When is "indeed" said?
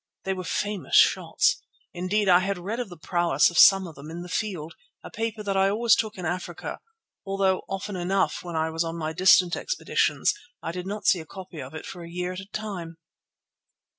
1.93-2.27